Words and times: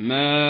ما 0.00 0.40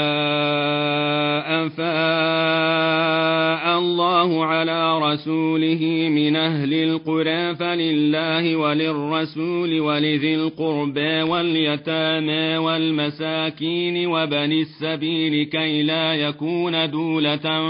أفاء 1.67 3.79
الله 3.79 4.45
على 4.45 4.99
رسوله 4.99 6.09
من 6.11 6.37
أهل 6.37 6.75
القرى 6.75 7.55
فلله 7.55 8.57
وللرسول 8.57 9.81
ولذي 9.81 10.35
القربى 10.35 11.23
واليتامى 11.23 12.57
والمساكين 12.57 14.07
وبني 14.07 14.61
السبيل 14.61 15.45
كي 15.45 15.83
لا 15.83 16.15
يكون 16.15 16.91
دولة 16.91 17.61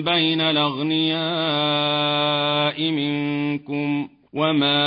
بين 0.00 0.40
الأغنياء 0.40 1.18
منكم 2.90 4.08
وما 4.34 4.78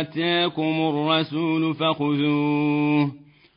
آتاكم 0.00 0.80
الرسول 0.80 1.74
فخذوه 1.74 3.22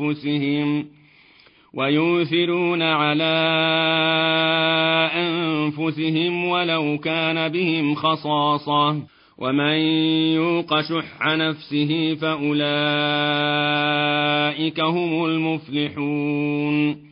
أنفسهم 0.00 0.86
ويؤثرون 1.74 2.82
على 2.82 3.34
أنفسهم 5.14 6.44
ولو 6.44 6.98
كان 6.98 7.48
بهم 7.48 7.94
خصاصة 7.94 9.02
ومن 9.38 9.76
يوق 10.34 10.80
شح 10.80 11.26
نفسه 11.26 12.14
فأولئك 12.14 12.40
هم 14.80 15.24
المفلحون 15.24 17.11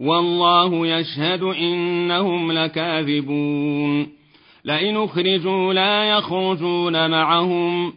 والله 0.00 0.86
يشهد 0.86 1.42
إنهم 1.42 2.52
لكاذبون. 2.52 4.18
لئن 4.64 4.96
أخرجوا 4.96 5.72
لا 5.72 6.04
يخرجون 6.04 7.10
معهم 7.10 7.92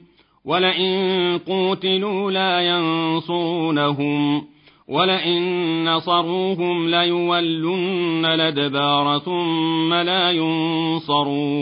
ولئن 0.45 1.39
قوتلوا 1.47 2.31
لا 2.31 2.61
ينصرونهم 2.67 4.43
ولئن 4.87 5.83
نصروهم 5.89 6.89
ليولن 6.89 8.25
الأدبار 8.25 9.19
ثم 9.19 9.93
لا 9.93 10.31
ينصرون. 10.31 11.61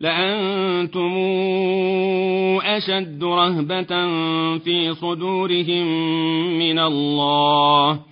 لأنتم 0.00 1.12
أشد 2.64 3.24
رهبة 3.24 4.08
في 4.58 4.94
صدورهم 4.94 5.86
من 6.58 6.78
الله. 6.78 8.11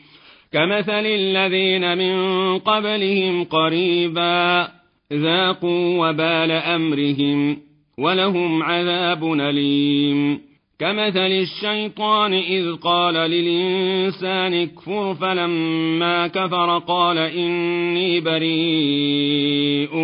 كمثل 0.53 1.05
الذين 1.05 1.97
من 1.97 2.57
قبلهم 2.59 3.43
قريبا 3.43 4.67
ذاقوا 5.13 6.09
وبال 6.09 6.51
أمرهم 6.51 7.57
ولهم 7.97 8.63
عذاب 8.63 9.33
أليم. 9.33 10.51
كمثل 10.79 11.19
الشيطان 11.19 12.33
إذ 12.33 12.75
قال 12.75 13.13
للإنسان 13.13 14.53
اكفر 14.53 15.13
فلما 15.13 16.27
كفر 16.27 16.77
قال 16.77 17.17
إني 17.17 18.19
بريء 18.21 19.95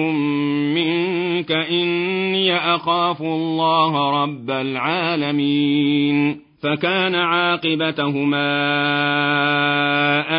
منك 0.74 1.52
إني 1.52 2.56
أخاف 2.56 3.22
الله 3.22 4.24
رب 4.24 4.50
العالمين. 4.52 6.47
فكان 6.64 7.16
عاقبتهما 7.16 8.44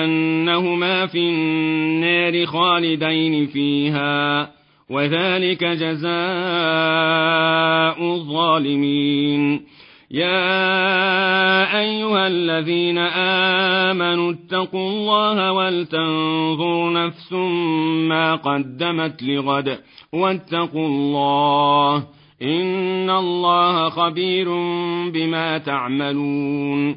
أنهما 0.04 1.06
في 1.06 1.18
النار 1.18 2.46
خالدين 2.46 3.46
فيها 3.46 4.50
وذلك 4.90 5.64
جزاء 5.64 6.08
الظالمين. 8.14 9.60
يا 10.10 11.78
أيها 11.80 12.26
الذين 12.26 12.98
آمنوا 13.88 14.32
اتقوا 14.32 14.90
الله 14.90 15.52
ولتنظر 15.52 16.92
نفس 16.92 17.32
ما 18.08 18.34
قدمت 18.34 19.22
لغد 19.22 19.78
واتقوا 20.12 20.86
الله 20.86 22.06
إن 22.42 23.10
الله 23.10 23.88
خبير 23.88 24.48
بما 25.10 25.58
تعملون 25.58 26.96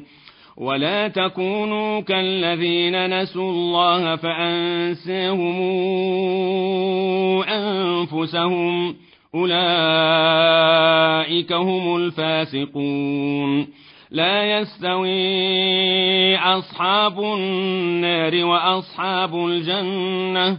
ولا 0.56 1.08
تكونوا 1.08 2.00
كالذين 2.00 3.20
نسوا 3.20 3.50
الله 3.50 4.16
فأنساهم 4.16 5.60
أنفسهم 7.42 8.96
أولئك 9.34 9.52
هم 11.52 11.96
الفاسقون 11.96 13.68
لا 14.10 14.58
يستوي 14.58 16.36
أصحاب 16.36 17.20
النار 17.20 18.44
وأصحاب 18.44 19.46
الجنة 19.46 20.58